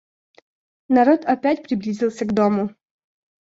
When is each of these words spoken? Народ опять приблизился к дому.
Народ 0.89 1.25
опять 1.25 1.61
приблизился 1.61 2.25
к 2.25 2.33
дому. 2.33 2.73